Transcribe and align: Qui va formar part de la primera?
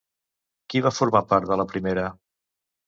Qui 0.73 0.81
va 0.87 0.93
formar 1.01 1.23
part 1.35 1.49
de 1.53 1.61
la 1.63 1.71
primera? 1.75 2.09